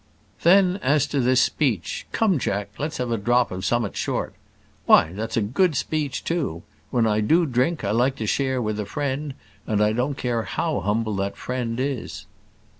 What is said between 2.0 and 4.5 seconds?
'Come, Jack, let's have a drop of some'at short.'